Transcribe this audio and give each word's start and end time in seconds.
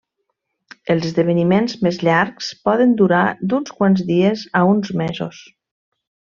Els 0.93 1.03
esdeveniments 1.09 1.75
més 1.89 1.99
llargs 2.07 2.49
poden 2.69 2.97
durar 3.03 3.21
d'uns 3.53 3.77
quants 3.79 4.05
dies 4.11 4.49
a 4.61 4.65
uns 4.75 4.95
mesos. 5.05 5.47